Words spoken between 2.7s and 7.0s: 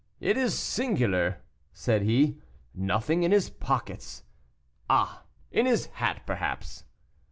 "nothing in his pockets. Ah! in his hat, perhaps."